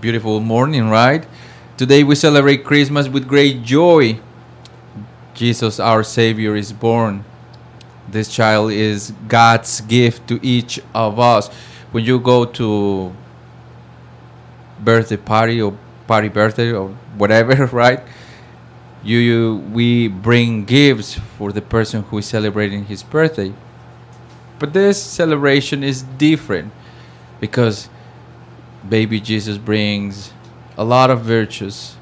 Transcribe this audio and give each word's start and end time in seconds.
Beautiful 0.00 0.40
morning, 0.40 0.88
right? 0.88 1.26
Today 1.76 2.04
we 2.04 2.14
celebrate 2.14 2.64
Christmas 2.64 3.06
with 3.06 3.28
great 3.28 3.62
joy. 3.62 4.18
Jesus, 5.34 5.78
our 5.78 6.02
Savior, 6.02 6.56
is 6.56 6.72
born. 6.72 7.22
This 8.08 8.32
child 8.32 8.72
is 8.72 9.12
God's 9.28 9.82
gift 9.82 10.26
to 10.28 10.40
each 10.42 10.80
of 10.94 11.20
us. 11.20 11.48
When 11.90 12.02
you 12.02 12.18
go 12.18 12.46
to 12.46 13.12
birthday 14.78 15.18
party 15.18 15.60
or 15.60 15.76
party 16.06 16.28
birthday 16.28 16.72
or 16.72 16.88
whatever, 17.18 17.66
right? 17.72 18.00
You, 19.04 19.18
you 19.18 19.56
we 19.70 20.08
bring 20.08 20.64
gifts 20.64 21.20
for 21.36 21.52
the 21.52 21.60
person 21.60 22.04
who 22.04 22.18
is 22.18 22.26
celebrating 22.26 22.86
his 22.86 23.02
birthday. 23.02 23.52
But 24.58 24.72
this 24.72 25.02
celebration 25.02 25.84
is 25.84 26.02
different 26.02 26.72
because 27.38 27.90
baby 28.88 29.20
Jesus 29.20 29.58
brings 29.58 30.32
a 30.76 30.84
lot 30.84 31.10
of 31.10 31.20
virtues. 31.20 31.96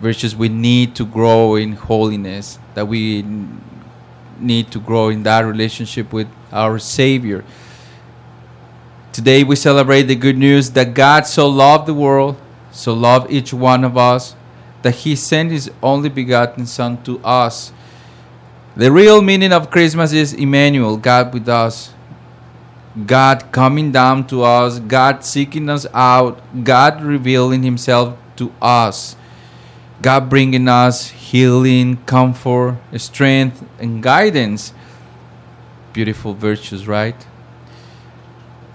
Virtues 0.00 0.34
we 0.34 0.48
need 0.48 0.96
to 0.96 1.06
grow 1.06 1.54
in 1.54 1.72
holiness, 1.72 2.58
that 2.74 2.88
we 2.88 3.24
need 4.40 4.70
to 4.72 4.80
grow 4.80 5.08
in 5.08 5.22
that 5.22 5.40
relationship 5.40 6.12
with 6.12 6.28
our 6.50 6.78
Savior. 6.78 7.44
Today 9.12 9.44
we 9.44 9.56
celebrate 9.56 10.02
the 10.04 10.16
good 10.16 10.36
news 10.36 10.70
that 10.70 10.94
God 10.94 11.26
so 11.26 11.46
loved 11.48 11.86
the 11.86 11.94
world, 11.94 12.36
so 12.72 12.94
loved 12.94 13.30
each 13.30 13.52
one 13.52 13.84
of 13.84 13.96
us, 13.96 14.34
that 14.82 14.96
He 14.96 15.14
sent 15.14 15.52
His 15.52 15.70
only 15.82 16.08
begotten 16.08 16.66
Son 16.66 17.00
to 17.04 17.20
us. 17.24 17.72
The 18.74 18.90
real 18.90 19.20
meaning 19.20 19.52
of 19.52 19.70
Christmas 19.70 20.12
is 20.12 20.32
Emmanuel, 20.32 20.96
God 20.96 21.32
with 21.32 21.48
us. 21.48 21.91
God 23.06 23.52
coming 23.52 23.90
down 23.90 24.26
to 24.26 24.42
us, 24.42 24.78
God 24.78 25.24
seeking 25.24 25.70
us 25.70 25.86
out, 25.94 26.40
God 26.62 27.02
revealing 27.02 27.62
Himself 27.62 28.18
to 28.36 28.52
us, 28.60 29.16
God 30.02 30.28
bringing 30.28 30.68
us 30.68 31.08
healing, 31.08 31.96
comfort, 32.04 32.76
strength, 32.96 33.64
and 33.78 34.02
guidance. 34.02 34.74
Beautiful 35.92 36.34
virtues, 36.34 36.86
right? 36.86 37.26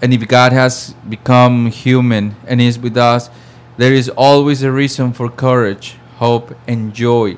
And 0.02 0.12
if 0.12 0.26
God 0.26 0.52
has 0.52 0.94
become 1.08 1.66
human 1.66 2.34
and 2.46 2.60
is 2.60 2.78
with 2.78 2.96
us, 2.96 3.30
there 3.76 3.92
is 3.92 4.08
always 4.08 4.62
a 4.62 4.72
reason 4.72 5.12
for 5.12 5.28
courage, 5.28 5.96
hope, 6.16 6.56
and 6.66 6.92
joy. 6.92 7.36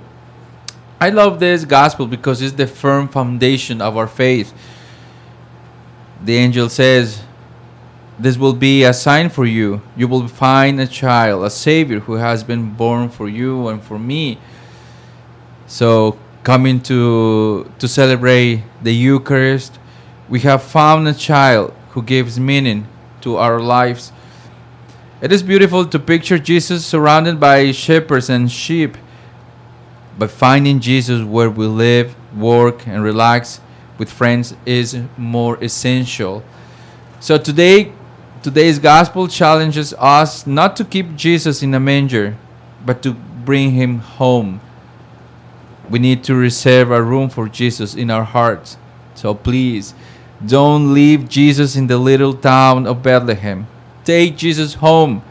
I 1.00 1.10
love 1.10 1.40
this 1.40 1.64
gospel 1.64 2.06
because 2.06 2.40
it's 2.40 2.54
the 2.54 2.66
firm 2.66 3.08
foundation 3.08 3.80
of 3.80 3.96
our 3.96 4.06
faith 4.06 4.54
the 6.24 6.36
angel 6.36 6.68
says, 6.68 7.22
This 8.18 8.36
will 8.36 8.52
be 8.52 8.84
a 8.84 8.92
sign 8.92 9.30
for 9.30 9.46
you. 9.46 9.80
You 9.96 10.08
will 10.08 10.28
find 10.28 10.80
a 10.80 10.86
child, 10.86 11.44
a 11.44 11.50
Savior 11.50 12.00
who 12.00 12.14
has 12.14 12.44
been 12.44 12.74
born 12.74 13.08
for 13.08 13.28
you 13.28 13.68
and 13.68 13.82
for 13.82 13.98
me. 13.98 14.38
So, 15.66 16.18
coming 16.42 16.80
to, 16.82 17.70
to 17.78 17.88
celebrate 17.88 18.64
the 18.82 18.92
Eucharist, 18.92 19.78
we 20.28 20.40
have 20.40 20.62
found 20.62 21.08
a 21.08 21.14
child 21.14 21.72
who 21.90 22.02
gives 22.02 22.38
meaning 22.38 22.86
to 23.22 23.36
our 23.36 23.60
lives. 23.60 24.12
It 25.20 25.32
is 25.32 25.42
beautiful 25.42 25.86
to 25.86 25.98
picture 25.98 26.38
Jesus 26.38 26.84
surrounded 26.84 27.40
by 27.40 27.72
shepherds 27.72 28.30
and 28.30 28.50
sheep, 28.50 28.96
but 30.18 30.30
finding 30.30 30.80
Jesus 30.80 31.22
where 31.22 31.50
we 31.50 31.66
live, 31.66 32.14
work, 32.36 32.86
and 32.86 33.02
relax 33.02 33.60
with 34.00 34.10
friends 34.10 34.54
is 34.64 34.96
more 35.18 35.62
essential. 35.62 36.42
So 37.20 37.36
today, 37.36 37.92
today's 38.42 38.78
gospel 38.78 39.28
challenges 39.28 39.92
us 39.98 40.46
not 40.46 40.74
to 40.76 40.86
keep 40.86 41.14
Jesus 41.16 41.62
in 41.62 41.74
a 41.74 41.78
manger, 41.78 42.34
but 42.84 43.02
to 43.02 43.12
bring 43.12 43.72
him 43.72 43.98
home. 43.98 44.62
We 45.90 45.98
need 45.98 46.24
to 46.24 46.34
reserve 46.34 46.90
a 46.90 47.02
room 47.02 47.28
for 47.28 47.46
Jesus 47.46 47.94
in 47.94 48.10
our 48.10 48.24
hearts. 48.24 48.78
So 49.14 49.34
please, 49.34 49.92
don't 50.46 50.94
leave 50.94 51.28
Jesus 51.28 51.76
in 51.76 51.86
the 51.86 51.98
little 51.98 52.32
town 52.32 52.86
of 52.86 53.02
Bethlehem. 53.02 53.66
Take 54.04 54.38
Jesus 54.38 54.80
home. 54.80 55.22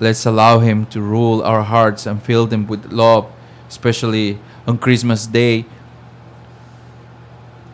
Let's 0.00 0.26
allow 0.26 0.58
him 0.58 0.84
to 0.86 1.00
rule 1.00 1.44
our 1.44 1.62
hearts 1.62 2.06
and 2.06 2.20
fill 2.20 2.48
them 2.48 2.66
with 2.66 2.90
love, 2.90 3.30
especially 3.68 4.40
on 4.66 4.78
Christmas 4.78 5.28
Day 5.28 5.64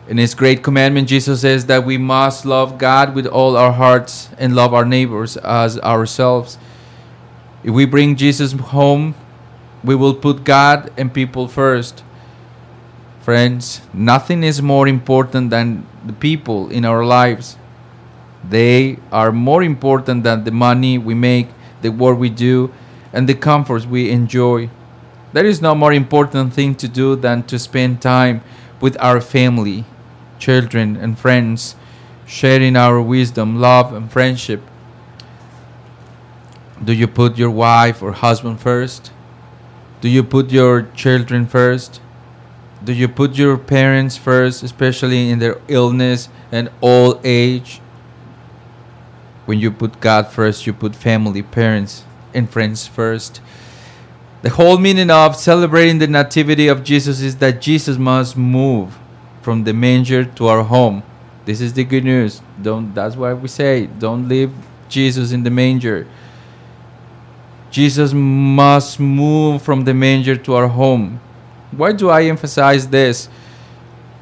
in 0.07 0.17
his 0.17 0.35
great 0.35 0.63
commandment, 0.63 1.07
Jesus 1.07 1.41
says 1.41 1.65
that 1.67 1.85
we 1.85 1.97
must 1.97 2.45
love 2.45 2.77
God 2.77 3.15
with 3.15 3.25
all 3.25 3.55
our 3.55 3.71
hearts 3.71 4.29
and 4.37 4.53
love 4.53 4.73
our 4.73 4.83
neighbors 4.83 5.37
as 5.37 5.79
ourselves. 5.79 6.57
If 7.63 7.73
we 7.73 7.85
bring 7.85 8.17
Jesus 8.17 8.51
home, 8.51 9.15
we 9.83 9.95
will 9.95 10.13
put 10.13 10.43
God 10.43 10.91
and 10.97 11.13
people 11.13 11.47
first. 11.47 12.03
Friends, 13.21 13.81
nothing 13.93 14.43
is 14.43 14.61
more 14.61 14.89
important 14.89 15.49
than 15.49 15.85
the 16.05 16.11
people 16.11 16.69
in 16.69 16.83
our 16.83 17.05
lives. 17.05 17.55
They 18.43 18.97
are 19.09 19.31
more 19.31 19.63
important 19.63 20.25
than 20.25 20.43
the 20.43 20.51
money 20.51 20.97
we 20.97 21.13
make, 21.13 21.47
the 21.81 21.91
work 21.91 22.19
we 22.19 22.29
do, 22.29 22.73
and 23.13 23.29
the 23.29 23.35
comforts 23.35 23.85
we 23.85 24.09
enjoy. 24.09 24.69
There 25.31 25.45
is 25.45 25.61
no 25.61 25.73
more 25.73 25.93
important 25.93 26.53
thing 26.53 26.75
to 26.75 26.89
do 26.89 27.15
than 27.15 27.43
to 27.43 27.57
spend 27.57 28.01
time 28.01 28.43
with 28.81 28.97
our 28.99 29.21
family 29.21 29.85
children, 30.43 30.97
and 30.97 31.17
friends, 31.17 31.75
sharing 32.27 32.75
our 32.75 33.01
wisdom, 33.01 33.61
love, 33.61 33.93
and 33.93 34.11
friendship. 34.11 34.61
Do 36.83 36.91
you 36.91 37.07
put 37.07 37.37
your 37.37 37.49
wife 37.49 38.03
or 38.03 38.11
husband 38.11 38.59
first? 38.59 39.13
Do 40.01 40.09
you 40.09 40.21
put 40.21 40.51
your 40.51 40.81
children 40.95 41.47
first? 41.47 42.01
Do 42.83 42.91
you 42.91 43.07
put 43.07 43.37
your 43.37 43.57
parents 43.57 44.17
first, 44.17 44.63
especially 44.63 45.29
in 45.29 45.39
their 45.39 45.61
illness 45.69 46.27
and 46.51 46.69
old 46.81 47.21
age? 47.23 47.79
When 49.45 49.59
you 49.59 49.71
put 49.71 50.01
God 50.01 50.27
first, 50.27 50.67
you 50.67 50.73
put 50.73 50.93
family, 50.93 51.41
parents, 51.41 52.03
and 52.33 52.49
friends 52.49 52.85
first. 52.85 53.39
The 54.41 54.49
whole 54.49 54.77
meaning 54.77 55.09
of 55.09 55.37
celebrating 55.37 55.99
the 55.99 56.07
Nativity 56.07 56.67
of 56.67 56.83
Jesus 56.83 57.21
is 57.21 57.37
that 57.37 57.61
Jesus 57.61 57.97
must 57.97 58.35
move 58.35 58.99
from 59.43 59.65
the 59.65 59.73
manger 59.73 60.25
to 60.25 60.47
our 60.47 60.63
home. 60.63 61.03
This 61.45 61.59
is 61.59 61.73
the 61.73 61.83
good 61.83 62.05
news. 62.05 62.41
Don't 62.61 62.95
that's 62.95 63.15
why 63.15 63.33
we 63.33 63.47
say 63.47 63.87
don't 63.87 64.27
leave 64.27 64.51
Jesus 64.87 65.31
in 65.31 65.43
the 65.43 65.51
manger. 65.51 66.07
Jesus 67.69 68.13
must 68.13 68.99
move 68.99 69.61
from 69.61 69.83
the 69.83 69.93
manger 69.93 70.35
to 70.37 70.53
our 70.53 70.67
home. 70.67 71.19
Why 71.71 71.91
do 71.91 72.09
I 72.09 72.23
emphasize 72.23 72.87
this? 72.87 73.27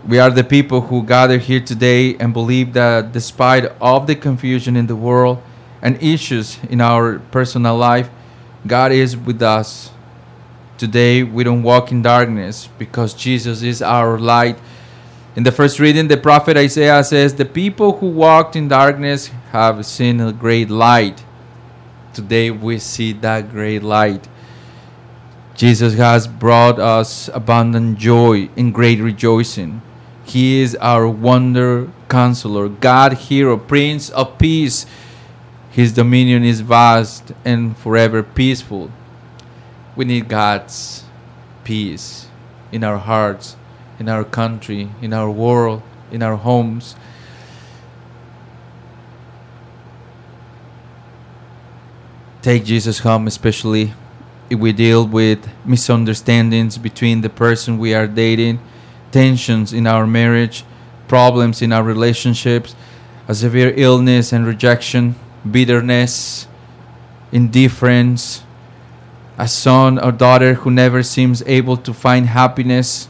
We 0.08 0.18
are 0.18 0.32
the 0.32 0.44
people 0.44 0.82
who 0.82 1.06
gather 1.06 1.38
here 1.38 1.60
today 1.60 2.16
and 2.16 2.34
believe 2.34 2.74
that 2.74 3.12
despite 3.12 3.66
of 3.80 4.08
the 4.08 4.16
confusion 4.16 4.76
in 4.76 4.88
the 4.88 4.96
world 4.96 5.44
and 5.82 6.02
issues 6.02 6.58
in 6.70 6.82
our 6.82 7.20
personal 7.20 7.78
life, 7.78 8.10
God 8.66 8.92
is 8.92 9.16
with 9.16 9.42
us. 9.42 9.92
Today 10.78 11.22
we 11.22 11.44
don't 11.44 11.62
walk 11.62 11.92
in 11.92 12.02
darkness 12.02 12.70
because 12.80 13.14
Jesus 13.14 13.62
is 13.62 13.82
our 13.84 14.18
light 14.18 14.58
in 15.34 15.44
the 15.44 15.52
first 15.52 15.80
reading, 15.80 16.10
the 16.10 16.18
prophet 16.18 16.58
Isaiah 16.58 17.04
says, 17.06 17.36
The 17.36 17.46
people 17.46 17.98
who 17.98 18.10
walked 18.10 18.58
in 18.58 18.68
darkness 18.68 19.28
have 19.52 19.86
seen 19.86 20.20
a 20.20 20.34
great 20.34 20.70
light. 20.70 21.24
Today 22.14 22.52
we 22.52 22.80
see 22.80 23.14
that 23.14 23.50
great 23.50 23.82
light. 23.82 24.28
Jesus 25.56 25.94
has 25.94 26.28
brought 26.28 26.80
us 26.80 27.30
abundant 27.34 27.98
joy 27.98 28.50
and 28.58 28.74
great 28.74 29.00
rejoicing. 29.00 29.82
He 30.26 30.60
is 30.60 30.76
our 30.82 31.08
wonder 31.08 31.90
counselor, 32.10 32.68
God 32.68 33.14
hero, 33.14 33.56
Prince 33.58 34.10
of 34.10 34.38
Peace. 34.38 34.86
His 35.70 35.94
dominion 35.94 36.44
is 36.44 36.60
vast 36.60 37.32
and 37.46 37.78
forever 37.78 38.22
peaceful. 38.22 38.92
We 39.96 40.04
need 40.04 40.28
God's 40.28 41.06
peace 41.64 42.28
in 42.74 42.84
our 42.84 42.98
hearts 42.98 43.56
in 44.02 44.10
our 44.10 44.24
country, 44.24 44.90
in 45.00 45.14
our 45.14 45.30
world, 45.30 45.80
in 46.12 46.24
our 46.24 46.36
homes. 46.36 46.96
Take 52.42 52.66
Jesus 52.66 52.98
home, 52.98 53.28
especially 53.28 53.94
if 54.50 54.58
we 54.58 54.74
deal 54.74 55.06
with 55.06 55.48
misunderstandings 55.64 56.80
between 56.80 57.22
the 57.22 57.30
person 57.30 57.78
we 57.78 57.94
are 57.94 58.08
dating, 58.08 58.60
tensions 59.12 59.72
in 59.72 59.86
our 59.86 60.08
marriage, 60.08 60.66
problems 61.08 61.62
in 61.62 61.72
our 61.72 61.84
relationships, 61.84 62.74
a 63.28 63.36
severe 63.36 63.72
illness 63.78 64.34
and 64.34 64.48
rejection, 64.48 65.14
bitterness, 65.50 66.48
indifference, 67.32 68.42
a 69.38 69.48
son 69.48 70.00
or 70.00 70.12
daughter 70.12 70.56
who 70.56 70.72
never 70.72 71.04
seems 71.04 71.44
able 71.46 71.78
to 71.78 71.94
find 71.94 72.26
happiness, 72.26 73.08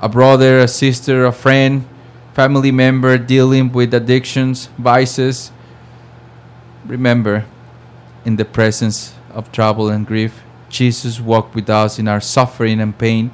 a 0.00 0.08
brother, 0.08 0.58
a 0.58 0.68
sister, 0.68 1.24
a 1.24 1.32
friend, 1.32 1.86
family 2.32 2.70
member 2.70 3.18
dealing 3.18 3.72
with 3.72 3.92
addictions, 3.92 4.66
vices. 4.78 5.52
Remember, 6.86 7.44
in 8.24 8.36
the 8.36 8.44
presence 8.44 9.14
of 9.32 9.50
trouble 9.52 9.88
and 9.88 10.06
grief. 10.06 10.42
Jesus 10.68 11.20
walked 11.20 11.54
with 11.54 11.68
us 11.68 11.98
in 11.98 12.08
our 12.08 12.20
suffering 12.20 12.80
and 12.80 12.96
pain. 12.96 13.30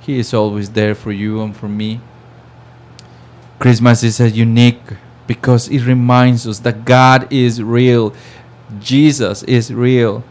He 0.00 0.18
is 0.18 0.34
always 0.34 0.70
there 0.70 0.94
for 0.94 1.12
you 1.12 1.42
and 1.42 1.56
for 1.56 1.68
me. 1.68 2.00
Christmas 3.58 4.02
is 4.02 4.20
a 4.20 4.28
unique 4.28 4.82
because 5.26 5.68
it 5.68 5.84
reminds 5.86 6.46
us 6.46 6.58
that 6.60 6.84
God 6.84 7.32
is 7.32 7.62
real. 7.62 8.12
Jesus 8.80 9.42
is 9.44 9.72
real 9.72 10.24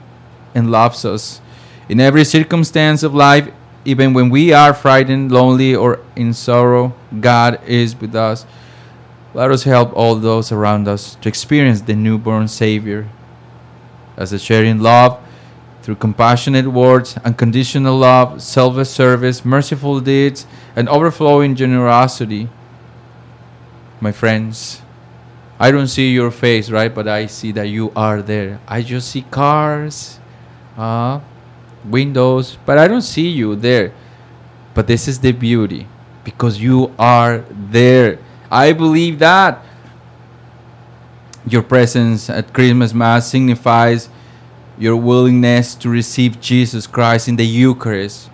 and 0.53 0.69
loves 0.69 1.05
us. 1.05 1.41
In 1.89 1.99
every 1.99 2.25
circumstance 2.25 3.03
of 3.03 3.15
life, 3.15 3.49
even 3.85 4.13
when 4.13 4.29
we 4.29 4.53
are 4.53 4.73
frightened, 4.73 5.31
lonely, 5.31 5.75
or 5.75 5.99
in 6.15 6.33
sorrow, 6.33 6.93
God 7.19 7.59
is 7.67 7.95
with 7.99 8.15
us. 8.15 8.45
Let 9.33 9.51
us 9.51 9.63
help 9.63 9.95
all 9.95 10.15
those 10.15 10.51
around 10.51 10.87
us 10.87 11.15
to 11.15 11.29
experience 11.29 11.81
the 11.81 11.95
newborn 11.95 12.47
Savior 12.47 13.09
as 14.15 14.31
a 14.31 14.39
sharing 14.39 14.79
love 14.79 15.19
through 15.81 15.95
compassionate 15.95 16.67
words, 16.67 17.17
unconditional 17.25 17.97
love, 17.97 18.41
selfless 18.41 18.89
service, 18.89 19.43
merciful 19.43 19.99
deeds, 19.99 20.47
and 20.75 20.87
overflowing 20.87 21.55
generosity. 21.55 22.47
My 23.99 24.11
friends, 24.11 24.81
I 25.59 25.71
don't 25.71 25.87
see 25.87 26.13
your 26.13 26.31
face, 26.31 26.69
right? 26.69 26.93
But 26.93 27.07
I 27.07 27.25
see 27.25 27.51
that 27.53 27.67
you 27.67 27.91
are 27.95 28.21
there. 28.21 28.59
I 28.67 28.81
just 28.81 29.09
see 29.09 29.23
cars, 29.23 30.19
uh, 30.77 31.19
windows, 31.85 32.57
but 32.65 32.77
I 32.77 32.87
don't 32.87 33.01
see 33.01 33.27
you 33.27 33.55
there. 33.55 33.93
But 34.73 34.87
this 34.87 35.07
is 35.07 35.19
the 35.19 35.31
beauty 35.31 35.87
because 36.23 36.59
you 36.59 36.93
are 36.97 37.39
there. 37.49 38.19
I 38.49 38.73
believe 38.73 39.19
that. 39.19 39.63
Your 41.45 41.61
presence 41.61 42.29
at 42.29 42.53
Christmas 42.53 42.93
Mass 42.93 43.29
signifies 43.29 44.09
your 44.77 44.95
willingness 44.95 45.75
to 45.75 45.89
receive 45.89 46.39
Jesus 46.39 46.87
Christ 46.87 47.27
in 47.27 47.35
the 47.35 47.45
Eucharist. 47.45 48.29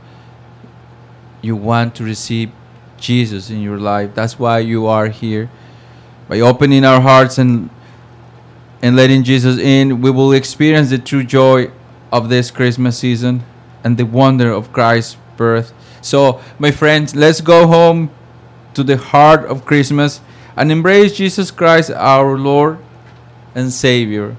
You 1.41 1.55
want 1.55 1.95
to 1.95 2.03
receive 2.03 2.51
Jesus 2.97 3.49
in 3.49 3.61
your 3.61 3.79
life. 3.79 4.13
That's 4.13 4.37
why 4.37 4.59
you 4.59 4.85
are 4.85 5.07
here. 5.07 5.49
By 6.27 6.39
opening 6.41 6.85
our 6.85 7.01
hearts 7.01 7.37
and 7.37 7.69
and 8.81 8.95
letting 8.95 9.23
Jesus 9.23 9.57
in, 9.57 10.01
we 10.01 10.09
will 10.09 10.31
experience 10.31 10.89
the 10.89 10.99
true 10.99 11.23
joy 11.23 11.69
of 12.11 12.29
this 12.29 12.51
Christmas 12.51 12.99
season 12.99 13.43
and 13.83 13.97
the 13.97 14.05
wonder 14.05 14.51
of 14.51 14.73
Christ's 14.73 15.17
birth. 15.37 15.73
So, 16.01 16.41
my 16.57 16.71
friends, 16.71 17.15
let's 17.15 17.41
go 17.41 17.67
home 17.67 18.09
to 18.73 18.83
the 18.83 18.97
heart 18.97 19.45
of 19.45 19.65
Christmas 19.65 20.21
and 20.55 20.71
embrace 20.71 21.15
Jesus 21.15 21.51
Christ, 21.51 21.91
our 21.91 22.37
Lord 22.37 22.79
and 23.55 23.71
Savior. 23.71 24.35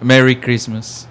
Merry 0.00 0.34
Christmas. 0.34 1.06